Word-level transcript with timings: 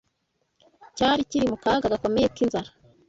cyari 0.97 1.21
kiri 1.29 1.45
mu 1.51 1.57
kaga 1.63 1.85
gakomeye 1.93 2.27
k’inzara 2.35 2.69